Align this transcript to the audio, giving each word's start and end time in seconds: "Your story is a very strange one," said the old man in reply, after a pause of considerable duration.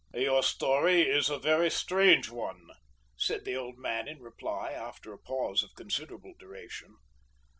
"Your 0.15 0.41
story 0.41 1.03
is 1.03 1.29
a 1.29 1.37
very 1.37 1.69
strange 1.69 2.27
one," 2.31 2.69
said 3.15 3.45
the 3.45 3.55
old 3.55 3.77
man 3.77 4.07
in 4.07 4.19
reply, 4.19 4.71
after 4.71 5.13
a 5.13 5.19
pause 5.19 5.61
of 5.61 5.75
considerable 5.75 6.33
duration. 6.39 6.95